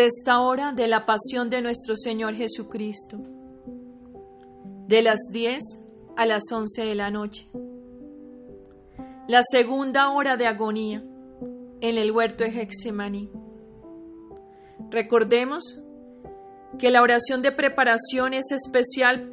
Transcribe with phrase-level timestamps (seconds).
[0.00, 3.18] Sexta hora de la pasión de nuestro Señor Jesucristo.
[4.86, 5.60] De las 10
[6.16, 7.46] a las 11 de la noche.
[9.28, 11.04] La segunda hora de agonía
[11.82, 13.30] en el huerto de Hexemaní.
[14.88, 15.84] Recordemos
[16.78, 19.30] que la oración de preparación es especial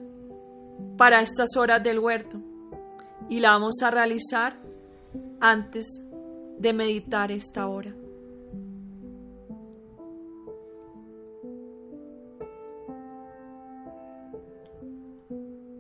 [0.97, 2.41] para estas horas del huerto
[3.29, 4.59] y la vamos a realizar
[5.39, 5.87] antes
[6.59, 7.95] de meditar esta hora.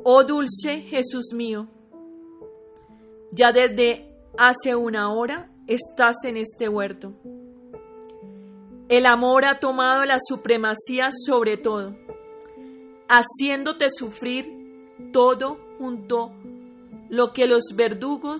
[0.09, 1.67] Oh dulce Jesús mío,
[3.33, 7.11] ya desde hace una hora estás en este huerto.
[8.87, 11.97] El amor ha tomado la supremacía sobre todo,
[13.09, 16.31] haciéndote sufrir todo junto
[17.09, 18.39] lo que los verdugos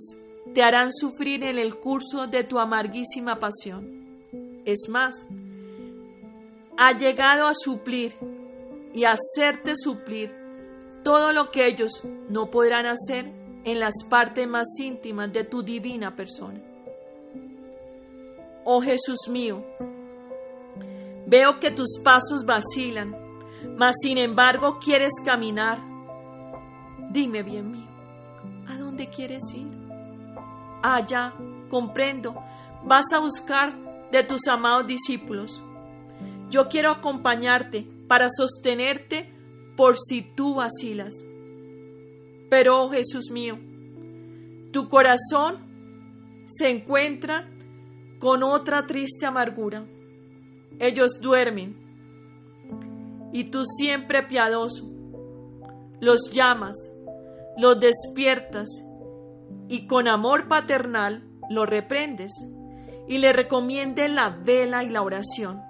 [0.53, 4.07] te harán sufrir en el curso de tu amarguísima pasión.
[4.63, 5.27] Es más,
[6.77, 8.15] ha llegado a suplir
[8.93, 10.46] y hacerte suplir
[11.03, 13.31] todo lo que ellos no podrán hacer
[13.63, 16.61] en las partes más íntimas de tu divina persona.
[18.63, 19.63] Oh Jesús mío,
[21.25, 23.15] veo que tus pasos vacilan,
[23.77, 25.79] mas sin embargo quieres caminar.
[27.09, 27.87] Dime bien mío,
[28.67, 29.67] ¿a dónde quieres ir?
[30.83, 31.33] Allá,
[31.69, 32.35] comprendo,
[32.83, 33.73] vas a buscar
[34.11, 35.61] de tus amados discípulos.
[36.49, 39.36] Yo quiero acompañarte para sostenerte
[39.77, 41.13] por si tú vacilas.
[42.49, 43.57] Pero, oh Jesús mío,
[44.71, 47.49] tu corazón se encuentra
[48.19, 49.85] con otra triste amargura.
[50.79, 51.87] Ellos duermen
[53.31, 54.89] y tú siempre piadoso
[55.99, 56.75] los llamas,
[57.57, 58.69] los despiertas
[59.67, 62.31] y con amor paternal los reprendes
[63.07, 65.61] y le recomiendes la vela y la oración.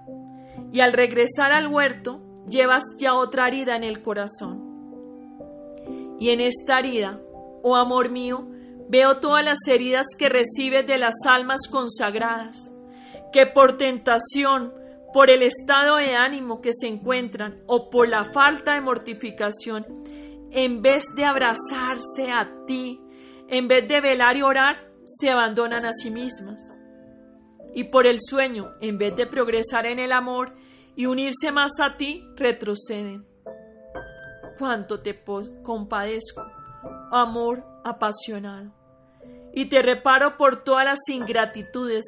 [0.73, 4.77] Y al regresar al huerto, llevas ya otra herida en el corazón.
[6.19, 7.21] Y en esta herida,
[7.63, 8.47] oh amor mío,
[8.89, 12.73] veo todas las heridas que recibes de las almas consagradas,
[13.31, 14.73] que por tentación,
[15.13, 19.85] por el estado de ánimo que se encuentran o por la falta de mortificación,
[20.51, 23.01] en vez de abrazarse a ti,
[23.49, 26.73] en vez de velar y orar, se abandonan a sí mismas.
[27.73, 30.55] Y por el sueño, en vez de progresar en el amor,
[30.97, 33.23] y unirse más a ti, retroceden.
[34.57, 35.23] Cuánto te
[35.63, 36.41] compadezco,
[37.11, 38.71] amor apasionado,
[39.53, 42.03] y te reparo por todas las ingratitudes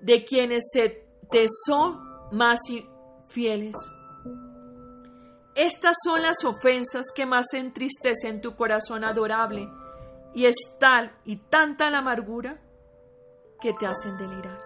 [0.00, 2.00] de quienes se te son
[2.32, 2.58] más
[3.28, 3.76] fieles.
[5.54, 9.70] Estas son las ofensas que más entristecen tu corazón adorable,
[10.34, 12.60] y es tal y tanta la amargura
[13.60, 14.58] que te hacen delirar.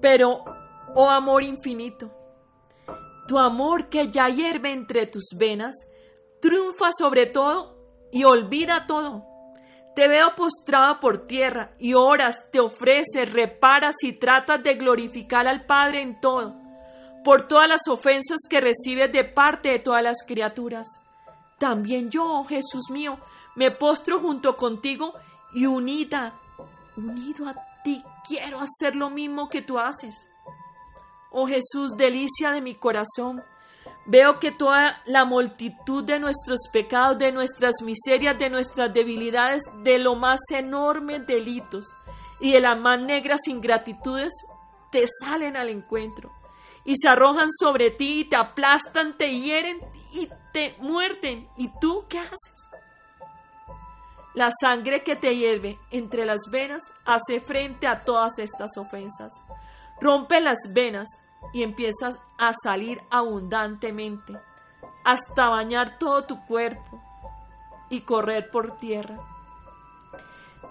[0.00, 0.63] Pero
[0.94, 2.10] oh amor infinito.
[3.26, 5.90] Tu amor que ya hierve entre tus venas,
[6.40, 7.76] triunfa sobre todo
[8.12, 9.24] y olvida todo.
[9.94, 15.66] Te veo postrado por tierra y oras, te ofreces, reparas y tratas de glorificar al
[15.66, 16.56] Padre en todo,
[17.24, 20.86] por todas las ofensas que recibes de parte de todas las criaturas.
[21.58, 23.18] También yo, oh Jesús mío,
[23.54, 25.14] me postro junto contigo
[25.54, 26.34] y unida,
[26.96, 30.33] unido a ti, quiero hacer lo mismo que tú haces.
[31.36, 33.42] Oh Jesús, delicia de mi corazón,
[34.06, 39.98] veo que toda la multitud de nuestros pecados, de nuestras miserias, de nuestras debilidades, de
[39.98, 41.86] lo más enormes delitos
[42.38, 44.32] y de las más negras ingratitudes,
[44.92, 46.30] te salen al encuentro
[46.84, 49.80] y se arrojan sobre ti y te aplastan, te hieren
[50.12, 51.48] y te muerden.
[51.56, 52.68] ¿Y tú qué haces?
[54.34, 59.32] La sangre que te hierve entre las venas hace frente a todas estas ofensas.
[60.00, 61.08] Rompe las venas
[61.52, 64.38] y empiezas a salir abundantemente
[65.04, 67.02] hasta bañar todo tu cuerpo
[67.90, 69.18] y correr por tierra,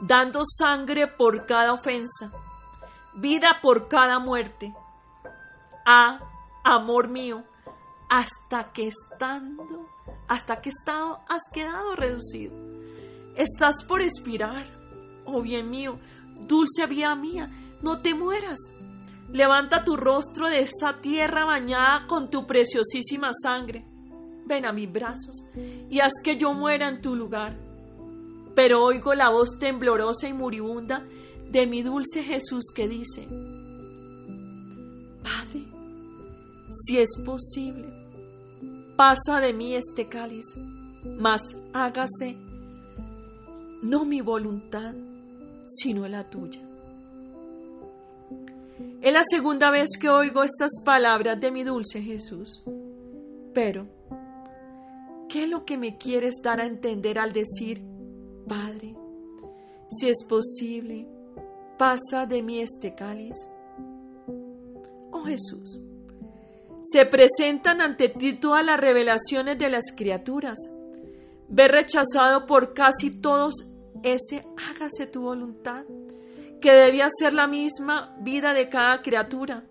[0.02, 2.32] dando sangre por cada ofensa,
[3.14, 4.76] vida por cada muerte.
[5.86, 6.20] Ah,
[6.64, 7.44] amor mío,
[8.10, 9.88] hasta que estando,
[10.28, 12.54] hasta que estado has quedado reducido.
[13.36, 14.66] Estás por expirar.
[15.26, 16.00] Oh bien mío,
[16.36, 17.50] dulce vida mía,
[17.82, 18.60] no te mueras.
[19.34, 23.84] Levanta tu rostro de esa tierra bañada con tu preciosísima sangre.
[24.46, 25.46] Ven a mis brazos
[25.90, 27.58] y haz que yo muera en tu lugar.
[28.56, 31.08] Pero oigo la voz temblorosa y moribunda
[31.50, 33.28] de mi dulce Jesús que dice,
[35.24, 35.66] Padre,
[36.72, 37.88] si es posible,
[38.96, 40.46] pasa de mí este cáliz,
[41.18, 41.42] mas
[41.74, 42.38] hágase
[43.82, 44.94] no mi voluntad,
[45.66, 46.62] sino la tuya.
[49.02, 52.64] Es la segunda vez que oigo estas palabras de mi dulce Jesús.
[53.54, 53.88] Pero,
[55.30, 57.84] ¿qué es lo que me quieres dar a entender al decir,
[58.48, 58.96] Padre,
[59.90, 61.08] si es posible,
[61.78, 63.36] pasa de mí este cáliz?
[65.12, 65.80] Oh Jesús,
[66.82, 70.58] se presentan ante ti todas las revelaciones de las criaturas.
[71.48, 73.70] Ve rechazado por casi todos
[74.04, 75.86] ese hágase tu voluntad,
[76.64, 79.66] que debía ser la misma vida de cada criatura,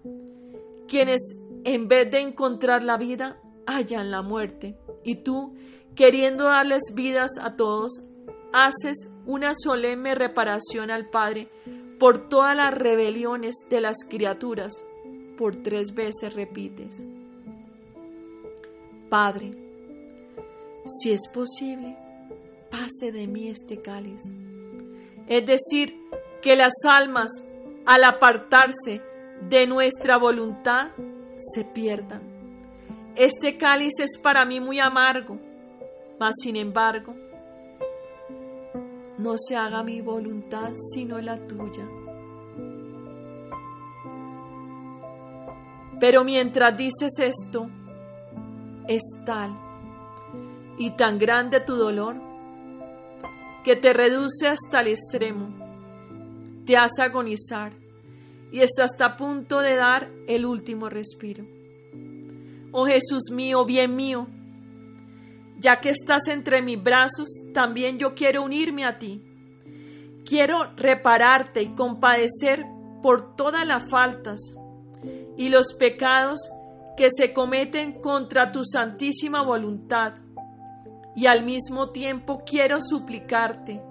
[0.86, 4.76] quienes en vez de encontrar la vida, hallan la muerte.
[5.02, 5.54] Y tú,
[5.94, 8.04] queriendo darles vidas a todos,
[8.52, 11.48] haces una solemne reparación al Padre
[11.98, 14.84] por todas las rebeliones de las criaturas
[15.38, 17.06] por tres veces repites,
[19.08, 19.52] Padre,
[20.84, 21.96] si es posible,
[22.70, 24.20] pase de mí este cáliz.
[25.26, 26.02] Es decir,
[26.42, 27.30] que las almas,
[27.86, 29.00] al apartarse
[29.48, 30.88] de nuestra voluntad,
[31.38, 32.22] se pierdan.
[33.16, 35.38] Este cáliz es para mí muy amargo,
[36.18, 37.14] mas sin embargo,
[39.18, 41.86] no se haga mi voluntad sino la tuya.
[46.00, 47.68] Pero mientras dices esto,
[48.88, 49.56] es tal
[50.76, 52.16] y tan grande tu dolor
[53.62, 55.61] que te reduce hasta el extremo,
[56.64, 57.72] te hace agonizar
[58.52, 61.44] y estás hasta a punto de dar el último respiro.
[62.72, 64.26] Oh Jesús mío, bien mío,
[65.58, 69.22] ya que estás entre mis brazos, también yo quiero unirme a ti.
[70.24, 72.64] Quiero repararte y compadecer
[73.02, 74.40] por todas las faltas
[75.36, 76.50] y los pecados
[76.96, 80.14] que se cometen contra tu santísima voluntad.
[81.14, 83.82] Y al mismo tiempo quiero suplicarte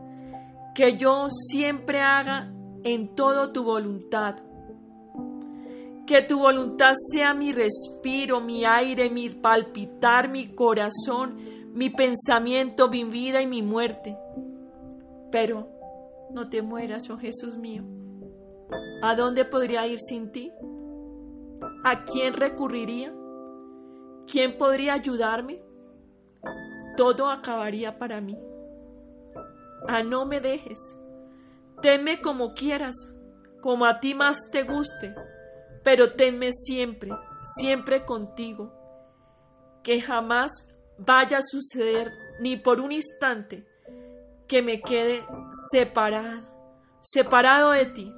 [0.74, 2.51] que yo siempre haga
[2.83, 4.35] en todo tu voluntad.
[6.05, 11.37] Que tu voluntad sea mi respiro, mi aire, mi palpitar, mi corazón,
[11.73, 14.17] mi pensamiento, mi vida y mi muerte.
[15.31, 15.67] Pero
[16.33, 17.83] no te mueras, oh Jesús mío.
[19.01, 20.51] ¿A dónde podría ir sin ti?
[21.83, 23.13] ¿A quién recurriría?
[24.27, 25.63] ¿Quién podría ayudarme?
[26.97, 28.37] Todo acabaría para mí.
[29.87, 30.95] Ah, no me dejes.
[31.81, 32.95] Teme como quieras,
[33.61, 35.15] como a ti más te guste,
[35.83, 37.11] pero teme siempre,
[37.59, 38.71] siempre contigo.
[39.83, 40.51] Que jamás
[40.97, 43.65] vaya a suceder ni por un instante
[44.47, 45.25] que me quede
[45.71, 46.41] separado,
[47.01, 48.13] separado de ti.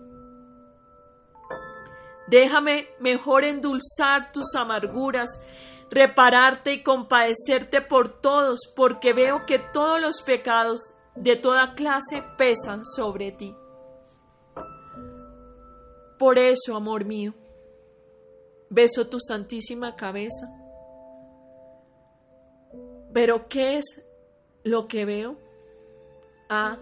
[2.28, 5.42] Déjame mejor endulzar tus amarguras,
[5.90, 12.86] repararte y compadecerte por todos, porque veo que todos los pecados de toda clase pesan
[12.86, 13.56] sobre ti.
[16.18, 17.34] Por eso, amor mío,
[18.70, 20.48] beso tu santísima cabeza.
[23.14, 24.06] Pero ¿qué es
[24.64, 25.38] lo que veo?
[26.50, 26.78] Ah,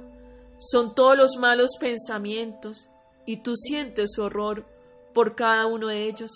[0.59, 2.89] son todos los malos pensamientos
[3.25, 4.65] y tú sientes horror
[5.13, 6.31] por cada uno de ellos.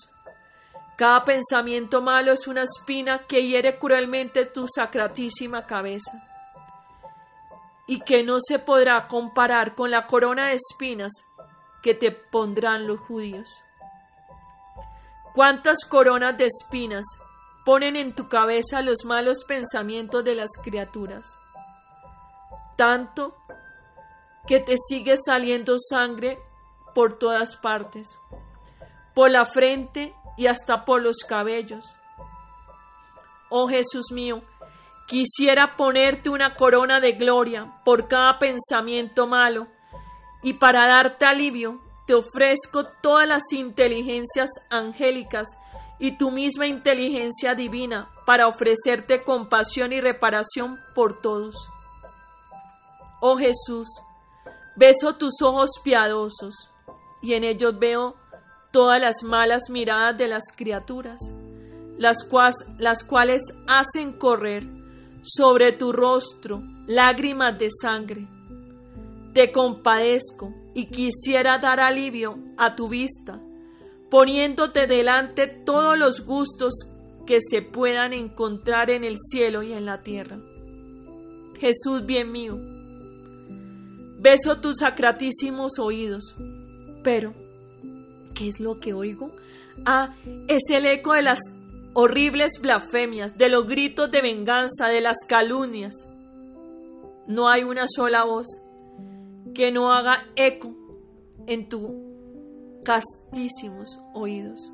[0.97, 6.34] Cada pensamiento malo es una espina que hiere cruelmente tu sacratísima cabeza
[7.87, 11.11] y que no se podrá comparar con la corona de espinas
[11.81, 13.61] que te pondrán los judíos.
[15.33, 17.05] ¿Cuántas coronas de espinas
[17.65, 21.37] ponen en tu cabeza los malos pensamientos de las criaturas?
[22.75, 23.35] Tanto
[24.47, 26.39] que te sigue saliendo sangre
[26.93, 28.17] por todas partes
[29.15, 31.97] por la frente y hasta por los cabellos.
[33.49, 34.43] Oh Jesús mío,
[35.07, 39.67] quisiera ponerte una corona de gloria por cada pensamiento malo,
[40.41, 45.57] y para darte alivio te ofrezco todas las inteligencias angélicas
[45.97, 51.55] y tu misma inteligencia divina para ofrecerte compasión y reparación por todos.
[53.21, 53.87] Oh Jesús,
[54.75, 56.69] beso tus ojos piadosos
[57.21, 58.15] y en ellos veo
[58.71, 61.21] todas las malas miradas de las criaturas,
[61.97, 62.17] las,
[62.77, 64.74] las cuales hacen correr
[65.25, 68.27] sobre tu rostro lágrimas de sangre.
[69.33, 73.41] Te compadezco y quisiera dar alivio a tu vista,
[74.09, 76.73] poniéndote delante todos los gustos
[77.25, 80.39] que se puedan encontrar en el cielo y en la tierra.
[81.59, 82.59] Jesús bien mío,
[84.19, 86.35] beso tus sacratísimos oídos,
[87.03, 87.33] pero
[88.35, 89.31] ¿Qué es lo que oigo?
[89.85, 90.13] Ah,
[90.47, 91.39] es el eco de las
[91.95, 96.09] horribles blasfemias, de los gritos de venganza, de las calumnias.
[97.25, 98.47] No hay una sola voz
[99.53, 100.75] que no haga eco
[101.47, 104.71] en tu castísimos oídos.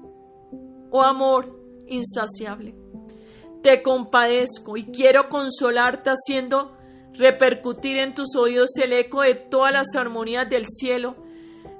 [0.89, 2.73] Oh amor insaciable,
[3.61, 6.75] te compadezco y quiero consolarte haciendo
[7.13, 11.15] repercutir en tus oídos el eco de todas las armonías del cielo,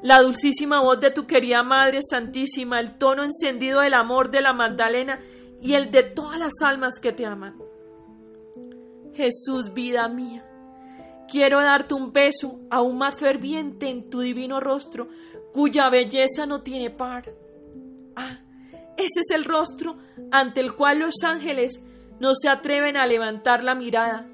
[0.02, 4.54] la dulcísima voz de tu querida Madre Santísima, el tono encendido del amor de la
[4.54, 5.20] Magdalena
[5.62, 7.56] y el de todas las almas que te aman.
[9.14, 10.46] Jesús, vida mía,
[11.30, 15.10] quiero darte un beso aún más ferviente en tu divino rostro,
[15.54, 17.32] cuya belleza no tiene par.
[18.16, 18.40] Ah,
[18.98, 19.98] ese es el rostro
[20.32, 21.84] ante el cual los ángeles
[22.20, 24.28] no se atreven a levantar la mirada,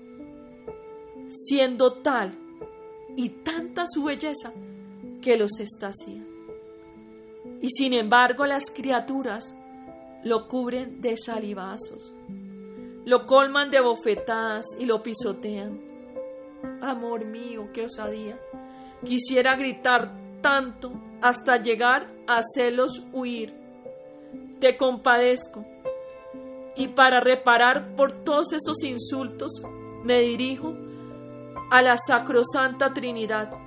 [1.30, 2.38] siendo tal
[3.18, 4.54] y tanta su belleza
[5.28, 6.26] que los estacía.
[7.62, 9.60] Y sin embargo las criaturas
[10.24, 12.14] lo cubren de salivazos,
[13.04, 15.82] lo colman de bofetadas y lo pisotean.
[16.82, 18.40] Amor mío, qué osadía.
[19.04, 23.54] Quisiera gritar tanto hasta llegar a hacerlos huir.
[24.62, 25.66] Te compadezco.
[26.78, 29.62] Y para reparar por todos esos insultos,
[30.06, 30.74] me dirijo
[31.70, 33.67] a la Sacrosanta Trinidad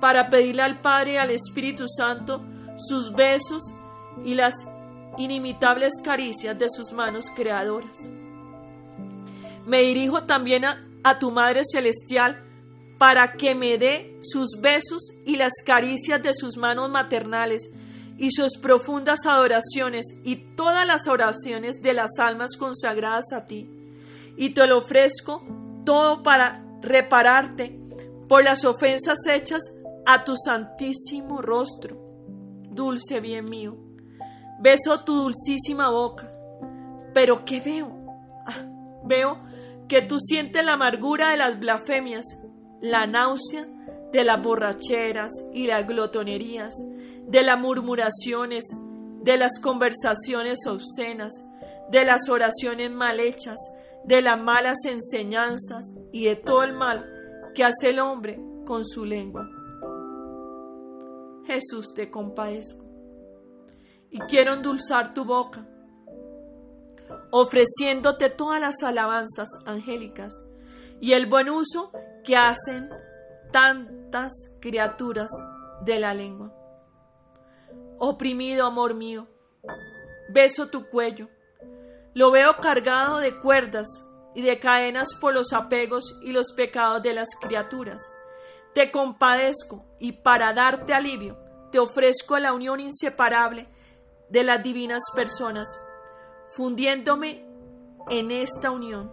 [0.00, 2.44] para pedirle al Padre y al Espíritu Santo
[2.76, 3.74] sus besos
[4.24, 4.54] y las
[5.18, 8.08] inimitables caricias de sus manos creadoras.
[9.66, 12.42] Me dirijo también a, tu Madre Celestial
[12.98, 17.70] para que me dé sus besos y las caricias de sus manos maternales
[18.18, 23.68] y sus profundas adoraciones y todas las oraciones de las almas consagradas a ti.
[24.36, 25.44] Y te lo ofrezco
[25.84, 27.78] todo para repararte
[28.28, 29.62] por las ofensas hechas
[30.06, 31.96] a tu santísimo rostro.
[32.70, 33.76] Dulce bien mío,
[34.60, 36.32] beso tu dulcísima boca.
[37.12, 37.92] Pero ¿qué veo?
[38.46, 38.64] Ah,
[39.04, 39.40] veo
[39.88, 42.26] que tú sientes la amargura de las blasfemias,
[42.80, 43.66] la náusea
[44.12, 46.74] de las borracheras y las glotonerías,
[47.26, 48.64] de las murmuraciones,
[49.22, 51.44] de las conversaciones obscenas,
[51.90, 53.56] de las oraciones mal hechas,
[54.04, 57.06] de las malas enseñanzas y de todo el mal
[57.54, 59.48] que hace el hombre con su lengua.
[61.46, 62.84] Jesús, te compadezco
[64.10, 65.66] y quiero endulzar tu boca,
[67.30, 70.44] ofreciéndote todas las alabanzas angélicas
[71.00, 71.92] y el buen uso
[72.24, 72.90] que hacen
[73.52, 75.30] tantas criaturas
[75.84, 76.52] de la lengua.
[77.98, 79.28] Oprimido amor mío,
[80.32, 81.28] beso tu cuello,
[82.14, 87.14] lo veo cargado de cuerdas y de cadenas por los apegos y los pecados de
[87.14, 88.12] las criaturas.
[88.74, 91.38] Te compadezco y para darte alivio
[91.70, 93.68] te ofrezco la unión inseparable
[94.28, 95.66] de las divinas personas,
[96.50, 97.44] fundiéndome
[98.08, 99.12] en esta unión.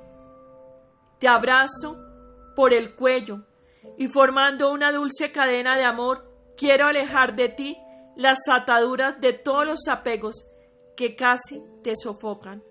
[1.19, 1.97] Te abrazo
[2.55, 3.45] por el cuello
[3.97, 7.77] y formando una dulce cadena de amor, quiero alejar de ti
[8.15, 10.51] las ataduras de todos los apegos
[10.95, 12.63] que casi te sofocan.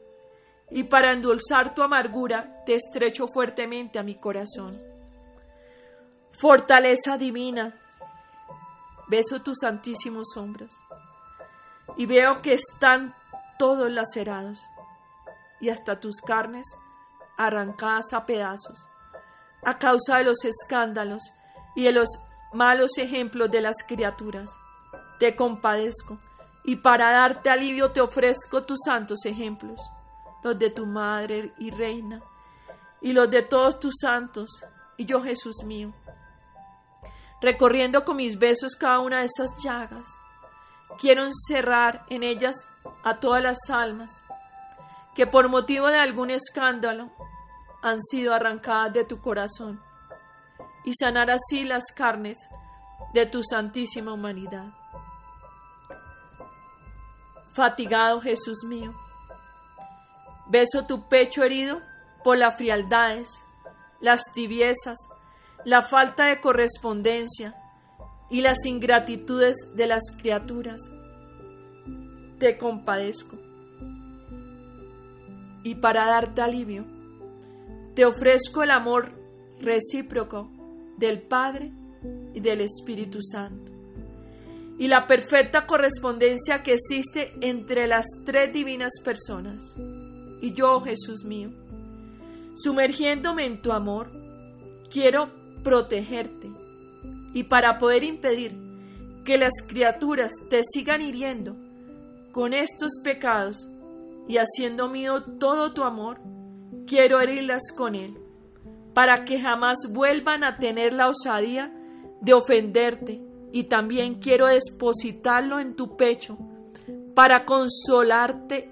[0.71, 4.81] Y para endulzar tu amargura, te estrecho fuertemente a mi corazón.
[6.31, 7.82] Fortaleza divina,
[9.13, 10.75] beso tus santísimos hombros
[11.97, 13.15] y veo que están
[13.59, 14.65] todos lacerados
[15.61, 16.67] y hasta tus carnes
[17.37, 18.87] arrancadas a pedazos
[19.65, 21.23] a causa de los escándalos
[21.75, 22.09] y de los
[22.53, 24.51] malos ejemplos de las criaturas.
[25.19, 26.19] Te compadezco
[26.65, 29.81] y para darte alivio te ofrezco tus santos ejemplos,
[30.43, 32.23] los de tu madre y reina,
[33.01, 34.65] y los de todos tus santos,
[34.97, 35.93] y yo Jesús mío,
[37.43, 40.09] recorriendo con mis besos cada una de esas llagas.
[40.99, 42.69] Quiero encerrar en ellas
[43.03, 44.25] a todas las almas
[45.15, 47.11] que por motivo de algún escándalo
[47.83, 49.83] han sido arrancadas de tu corazón
[50.85, 52.39] y sanar así las carnes
[53.13, 54.73] de tu santísima humanidad.
[57.53, 58.95] Fatigado Jesús mío,
[60.47, 61.83] beso tu pecho herido
[62.25, 63.45] por las frialdades,
[64.01, 64.97] las tibiezas,
[65.65, 67.55] la falta de correspondencia
[68.31, 70.81] y las ingratitudes de las criaturas.
[72.39, 73.37] Te compadezco.
[75.65, 76.85] Y para darte alivio,
[77.95, 79.13] te ofrezco el amor
[79.61, 80.51] recíproco
[80.97, 81.73] del Padre
[82.35, 83.73] y del Espíritu Santo
[84.79, 89.75] y la perfecta correspondencia que existe entre las tres divinas personas.
[90.41, 91.53] Y yo, Jesús mío,
[92.57, 94.11] sumergiéndome en tu amor,
[94.91, 96.51] quiero protegerte
[97.35, 98.57] y para poder impedir
[99.25, 101.57] que las criaturas te sigan hiriendo
[102.33, 103.69] con estos pecados
[104.29, 106.19] y haciendo mío todo tu amor,
[106.87, 108.17] quiero herirlas con él,
[108.95, 111.73] para que jamás vuelvan a tener la osadía
[112.21, 113.21] de ofenderte
[113.53, 116.39] y también quiero depositarlo en tu pecho
[117.15, 118.71] para consolarte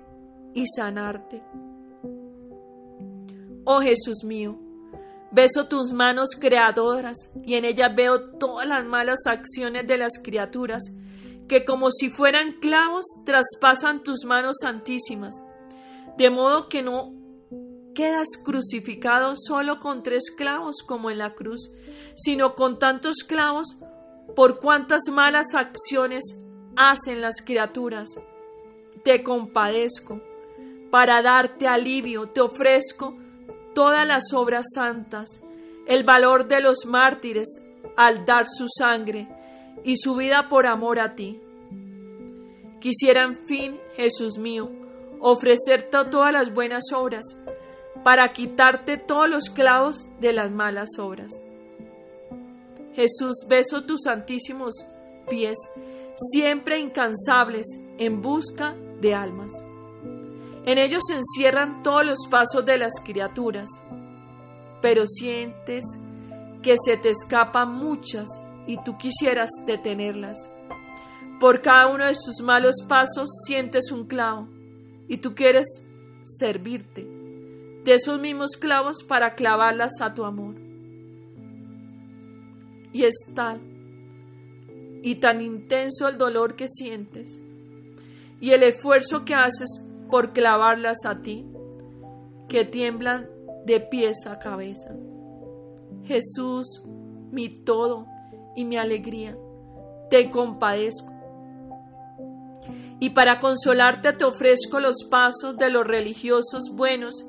[0.54, 1.42] y sanarte.
[3.64, 4.58] Oh Jesús mío,
[5.32, 10.82] beso tus manos creadoras y en ellas veo todas las malas acciones de las criaturas
[11.48, 15.44] que como si fueran clavos traspasan tus manos santísimas,
[16.16, 17.12] de modo que no
[17.94, 21.72] quedas crucificado solo con tres clavos como en la cruz,
[22.14, 23.80] sino con tantos clavos
[24.36, 26.40] por cuantas malas acciones
[26.76, 28.10] hacen las criaturas.
[29.02, 30.20] Te compadezco,
[30.90, 33.16] para darte alivio te ofrezco
[33.74, 35.42] todas las obras santas,
[35.86, 39.28] el valor de los mártires al dar su sangre
[39.84, 41.40] y su vida por amor a ti.
[42.80, 44.70] Quisiera, en fin, Jesús mío,
[45.20, 47.36] ofrecerte todas las buenas obras
[48.02, 51.44] para quitarte todos los clavos de las malas obras.
[52.94, 54.74] Jesús, beso tus santísimos
[55.28, 55.58] pies,
[56.16, 57.66] siempre incansables
[57.98, 59.52] en busca de almas.
[60.70, 63.68] En ellos se encierran todos los pasos de las criaturas,
[64.80, 65.82] pero sientes
[66.62, 68.28] que se te escapan muchas
[68.68, 70.48] y tú quisieras detenerlas.
[71.40, 74.46] Por cada uno de sus malos pasos sientes un clavo
[75.08, 75.66] y tú quieres
[76.22, 80.54] servirte de esos mismos clavos para clavarlas a tu amor.
[82.92, 83.60] Y es tal
[85.02, 87.42] y tan intenso el dolor que sientes
[88.40, 91.46] y el esfuerzo que haces por clavarlas a ti,
[92.48, 93.28] que tiemblan
[93.64, 94.94] de pies a cabeza.
[96.04, 96.82] Jesús,
[97.30, 98.06] mi todo
[98.56, 99.36] y mi alegría,
[100.10, 101.12] te compadezco.
[102.98, 107.26] Y para consolarte te ofrezco los pasos de los religiosos buenos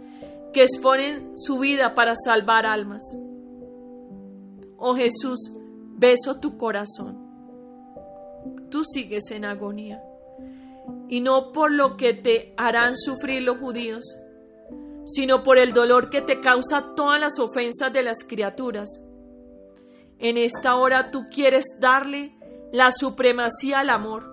[0.51, 3.03] que exponen su vida para salvar almas.
[4.77, 5.55] Oh Jesús,
[5.95, 7.19] beso tu corazón.
[8.69, 10.03] Tú sigues en agonía,
[11.11, 14.17] y no por lo que te harán sufrir los judíos,
[15.05, 18.87] sino por el dolor que te causa todas las ofensas de las criaturas.
[20.19, 22.33] En esta hora tú quieres darle
[22.71, 24.23] la supremacía al amor.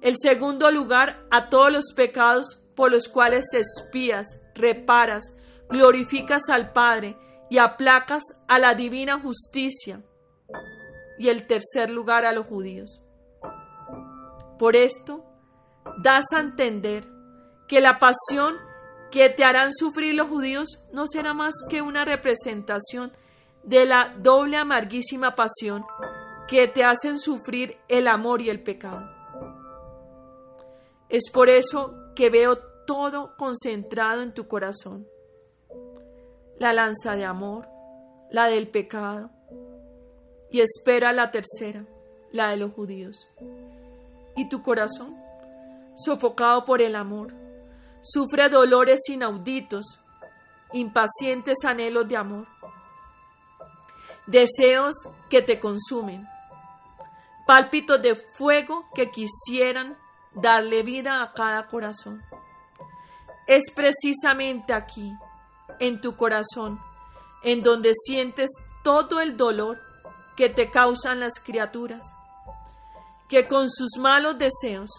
[0.00, 5.38] El segundo lugar a todos los pecados por los cuales espías, reparas,
[5.70, 7.16] glorificas al Padre
[7.50, 10.02] y aplacas a la divina justicia.
[11.20, 13.06] Y el tercer lugar a los judíos.
[14.58, 15.31] Por esto,
[16.02, 17.04] das a entender
[17.68, 18.56] que la pasión
[19.10, 23.12] que te harán sufrir los judíos no será más que una representación
[23.62, 25.84] de la doble amarguísima pasión
[26.48, 29.08] que te hacen sufrir el amor y el pecado.
[31.08, 35.06] Es por eso que veo todo concentrado en tu corazón.
[36.58, 37.68] La lanza de amor,
[38.30, 39.30] la del pecado,
[40.50, 41.84] y espera la tercera,
[42.30, 43.28] la de los judíos.
[44.36, 45.21] ¿Y tu corazón?
[45.96, 47.34] Sofocado por el amor,
[48.02, 50.02] sufre dolores inauditos,
[50.72, 52.46] impacientes anhelos de amor,
[54.26, 54.94] deseos
[55.28, 56.26] que te consumen,
[57.46, 59.98] pálpitos de fuego que quisieran
[60.34, 62.22] darle vida a cada corazón.
[63.46, 65.12] Es precisamente aquí,
[65.78, 66.80] en tu corazón,
[67.42, 68.50] en donde sientes
[68.82, 69.80] todo el dolor
[70.36, 72.14] que te causan las criaturas,
[73.28, 74.90] que con sus malos deseos,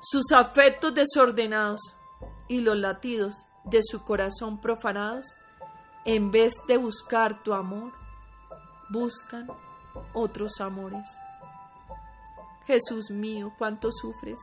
[0.00, 1.80] sus afectos desordenados
[2.48, 5.36] y los latidos de su corazón profanados,
[6.04, 7.92] en vez de buscar tu amor,
[8.88, 9.48] buscan
[10.12, 11.18] otros amores.
[12.66, 14.40] Jesús mío, cuánto sufres.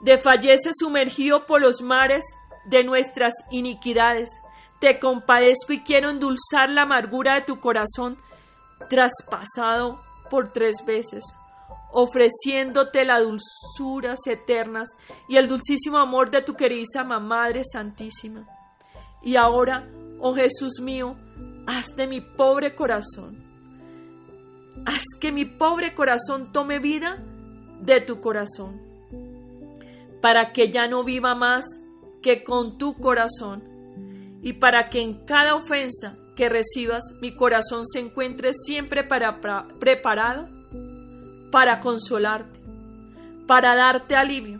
[0.00, 2.24] Desfallece sumergido por los mares
[2.66, 4.30] de nuestras iniquidades.
[4.80, 8.16] Te compadezco y quiero endulzar la amargura de tu corazón,
[8.88, 11.24] traspasado por tres veces,
[11.92, 14.88] ofreciéndote las dulzuras eternas
[15.28, 18.46] y el dulcísimo amor de tu queridísima Madre Santísima.
[19.22, 19.88] Y ahora,
[20.20, 21.16] oh Jesús mío,
[21.66, 23.48] haz de mi pobre corazón
[24.86, 27.22] Haz que mi pobre corazón tome vida
[27.80, 28.80] de tu corazón,
[30.20, 31.64] para que ya no viva más
[32.22, 33.62] que con tu corazón,
[34.42, 39.40] y para que en cada ofensa que recibas mi corazón se encuentre siempre para,
[39.80, 40.48] preparado
[41.50, 42.60] para consolarte,
[43.46, 44.58] para darte alivio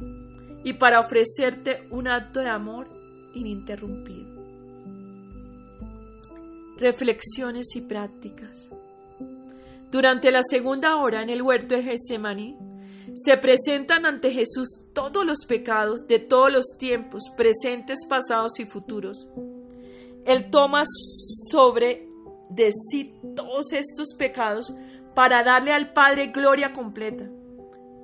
[0.65, 2.89] y para ofrecerte un acto de amor
[3.35, 4.39] ininterrumpido.
[6.77, 8.71] Reflexiones y prácticas.
[9.91, 12.57] Durante la segunda hora en el huerto de Getsemaní,
[13.15, 19.27] se presentan ante Jesús todos los pecados de todos los tiempos, presentes, pasados y futuros.
[20.25, 20.85] Él toma
[21.51, 22.07] sobre
[22.51, 24.73] de sí todos estos pecados
[25.19, 27.29] para darle al Padre gloria completa.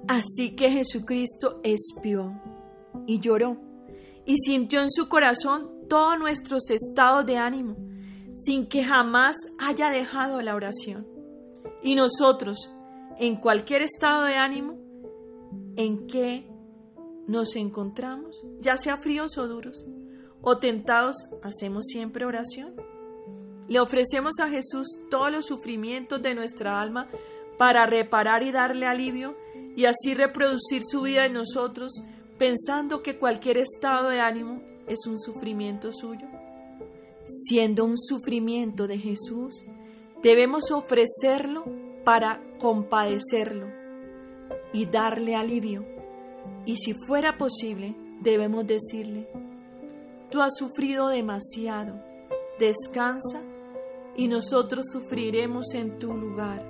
[0.08, 2.42] Así que Jesucristo espió
[3.06, 3.56] y lloró
[4.26, 7.76] y sintió en su corazón todos nuestros estados de ánimo,
[8.34, 11.06] sin que jamás haya dejado la oración.
[11.84, 12.74] Y nosotros,
[13.20, 14.76] en cualquier estado de ánimo
[15.76, 16.50] en que
[17.28, 19.86] nos encontramos, ya sea fríos o duros,
[20.40, 22.74] o tentados, hacemos siempre oración.
[23.68, 27.08] Le ofrecemos a Jesús todos los sufrimientos de nuestra alma
[27.56, 29.36] para reparar y darle alivio
[29.76, 32.02] y así reproducir su vida en nosotros,
[32.38, 36.26] pensando que cualquier estado de ánimo es un sufrimiento suyo.
[37.26, 39.64] Siendo un sufrimiento de Jesús,
[40.22, 41.64] debemos ofrecerlo
[42.04, 43.68] para compadecerlo
[44.72, 45.86] y darle alivio.
[46.66, 49.26] Y si fuera posible, debemos decirle,
[50.30, 51.94] tú has sufrido demasiado,
[52.58, 53.42] descansa
[54.16, 56.64] y nosotros sufriremos en tu lugar.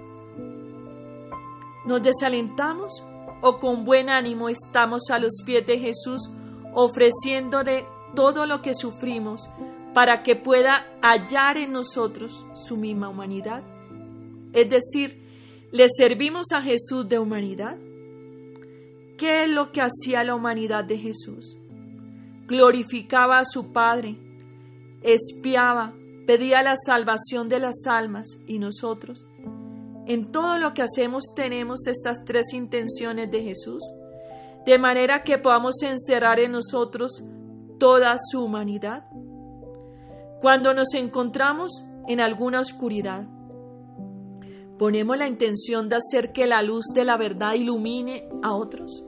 [1.86, 3.04] ¿Nos desalentamos
[3.42, 6.30] o con buen ánimo estamos a los pies de Jesús
[6.72, 9.48] ofreciéndole todo lo que sufrimos
[9.92, 13.62] para que pueda hallar en nosotros su misma humanidad?
[14.52, 17.76] Es decir, ¿le servimos a Jesús de humanidad?
[19.18, 21.56] ¿Qué es lo que hacía la humanidad de Jesús?
[22.46, 24.16] Glorificaba a su Padre,
[25.02, 25.92] espiaba,
[26.26, 29.26] pedía la salvación de las almas y nosotros.
[30.06, 33.82] En todo lo que hacemos tenemos estas tres intenciones de Jesús,
[34.66, 37.22] de manera que podamos encerrar en nosotros
[37.78, 39.04] toda su humanidad.
[40.40, 43.26] Cuando nos encontramos en alguna oscuridad,
[44.78, 49.04] ponemos la intención de hacer que la luz de la verdad ilumine a otros.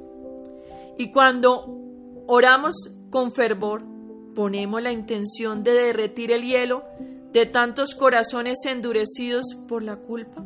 [0.97, 1.79] Y cuando
[2.27, 2.75] oramos
[3.11, 3.96] con fervor,
[4.37, 6.85] ponemos la intención de derretir el hielo
[7.33, 10.45] de tantos corazones endurecidos por la culpa?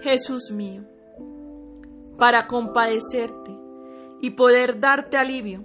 [0.00, 0.84] Jesús mío,
[2.16, 3.50] para compadecerte
[4.22, 5.64] y poder darte alivio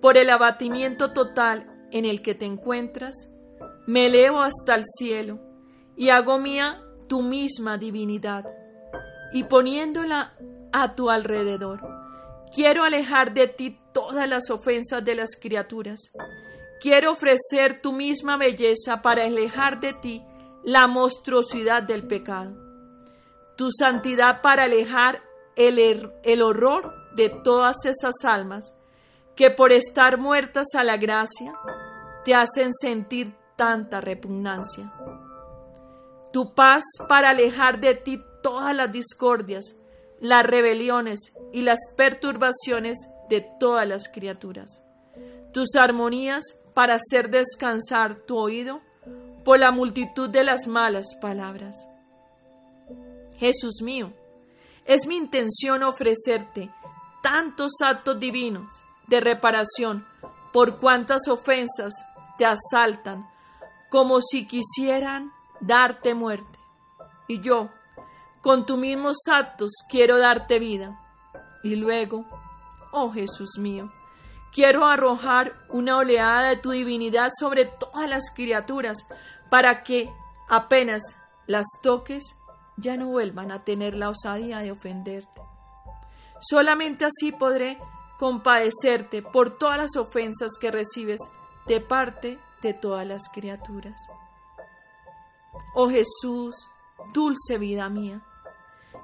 [0.00, 3.34] por el abatimiento total en el que te encuentras,
[3.86, 5.40] me elevo hasta el cielo
[5.96, 8.44] y hago mía tu misma divinidad
[9.32, 10.34] y poniéndola
[10.72, 11.97] a tu alrededor
[12.54, 16.12] Quiero alejar de ti todas las ofensas de las criaturas.
[16.80, 20.22] Quiero ofrecer tu misma belleza para alejar de ti
[20.64, 22.56] la monstruosidad del pecado.
[23.56, 25.22] Tu santidad para alejar
[25.56, 28.78] el, er-, el horror de todas esas almas
[29.34, 31.54] que por estar muertas a la gracia
[32.24, 34.92] te hacen sentir tanta repugnancia.
[36.32, 39.76] Tu paz para alejar de ti todas las discordias
[40.20, 44.82] las rebeliones y las perturbaciones de todas las criaturas.
[45.52, 48.80] Tus armonías para hacer descansar tu oído
[49.44, 51.76] por la multitud de las malas palabras.
[53.36, 54.12] Jesús mío,
[54.84, 56.70] es mi intención ofrecerte
[57.22, 58.72] tantos actos divinos
[59.06, 60.06] de reparación
[60.52, 61.94] por cuantas ofensas
[62.36, 63.28] te asaltan,
[63.90, 66.58] como si quisieran darte muerte.
[67.26, 67.70] Y yo,
[68.40, 71.00] con tus mismos actos quiero darte vida.
[71.62, 72.24] Y luego,
[72.92, 73.92] oh Jesús mío,
[74.52, 79.08] quiero arrojar una oleada de tu divinidad sobre todas las criaturas,
[79.50, 80.10] para que
[80.48, 81.02] apenas
[81.46, 82.36] las toques,
[82.76, 85.42] ya no vuelvan a tener la osadía de ofenderte.
[86.40, 87.78] Solamente así podré
[88.18, 91.20] compadecerte por todas las ofensas que recibes
[91.66, 94.00] de parte de todas las criaturas.
[95.74, 96.54] Oh Jesús,
[97.12, 98.22] dulce vida mía,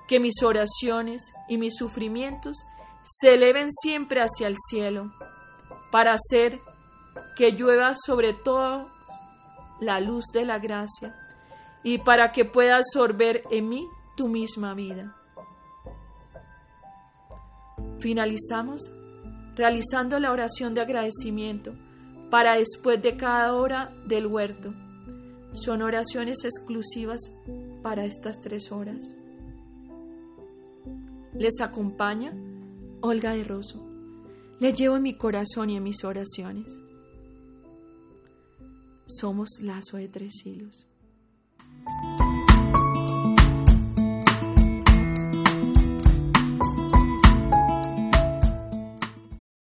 [0.08, 2.56] que mis oraciones y mis sufrimientos
[3.02, 5.12] se eleven siempre hacia el cielo,
[5.90, 6.60] para hacer
[7.36, 8.88] que llueva sobre todo
[9.80, 11.14] la luz de la gracia
[11.82, 13.86] y para que pueda absorber en mí
[14.16, 15.14] tu misma vida.
[17.98, 18.90] Finalizamos
[19.54, 21.74] realizando la oración de agradecimiento
[22.30, 24.74] para después de cada hora del huerto.
[25.52, 27.20] Son oraciones exclusivas
[27.82, 29.14] para estas tres horas.
[31.36, 32.32] Les acompaña
[33.00, 33.84] Olga de Rosso.
[34.60, 36.80] Les llevo en mi corazón y en mis oraciones.
[39.06, 40.86] Somos lazo de tres hilos.